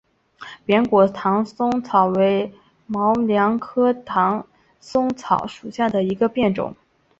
[0.65, 2.51] 扁果唐松草为
[2.87, 4.47] 毛茛科唐
[4.79, 6.75] 松草属下的一个变种。